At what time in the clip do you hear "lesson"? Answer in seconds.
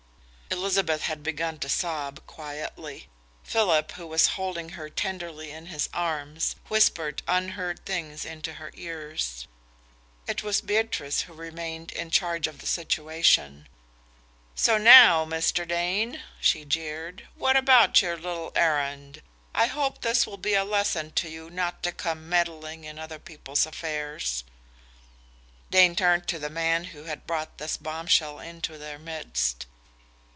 20.65-21.11